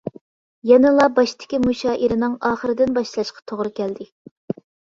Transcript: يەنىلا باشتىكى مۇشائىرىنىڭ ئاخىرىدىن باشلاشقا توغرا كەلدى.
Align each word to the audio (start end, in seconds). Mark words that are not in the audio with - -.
يەنىلا 0.69 1.05
باشتىكى 1.19 1.59
مۇشائىرىنىڭ 1.67 2.39
ئاخىرىدىن 2.51 2.97
باشلاشقا 2.99 3.47
توغرا 3.53 3.75
كەلدى. 3.83 4.09